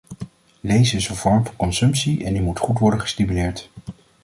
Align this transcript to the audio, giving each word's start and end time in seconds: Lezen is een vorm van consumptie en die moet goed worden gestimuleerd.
Lezen 0.61 0.97
is 0.97 1.09
een 1.09 1.15
vorm 1.15 1.45
van 1.45 1.55
consumptie 1.55 2.23
en 2.25 2.33
die 2.33 2.41
moet 2.41 2.59
goed 2.59 2.79
worden 2.79 3.01
gestimuleerd. 3.01 3.69